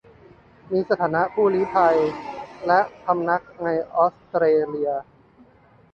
[0.71, 1.97] มีสถานะผู้ลี้ภัย
[2.67, 4.91] และพำนักในออสเตรเลีย